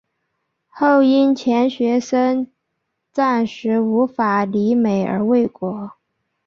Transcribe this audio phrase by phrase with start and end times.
[0.67, 2.47] 后因钱学森
[3.11, 5.91] 暂时无法离美而未果。